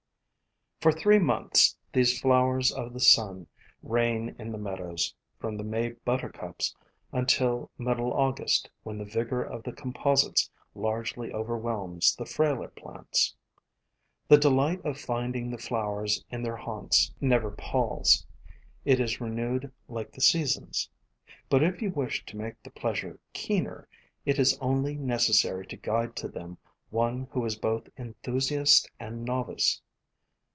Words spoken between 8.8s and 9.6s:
when the vigor